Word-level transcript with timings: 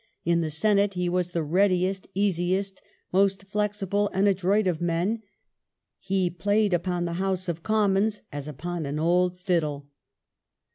In 0.33 0.41
the 0.41 0.49
senate 0.49 0.95
he 0.95 1.07
was 1.07 1.29
the 1.29 1.43
readiest, 1.43 2.07
easiest, 2.15 2.81
most 3.13 3.43
flexible 3.45 4.09
and 4.15 4.27
adroit 4.27 4.65
of 4.65 4.81
men. 4.81 5.21
He 5.99 6.27
played 6.31 6.73
upon 6.73 7.05
the 7.05 7.13
House 7.21 7.47
of 7.47 7.61
Commons 7.61 8.23
as 8.31 8.47
upon 8.47 8.87
an 8.87 8.97
old 8.97 9.39
fiddle." 9.39 9.89